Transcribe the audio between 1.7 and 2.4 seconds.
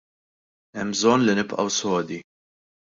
sodi.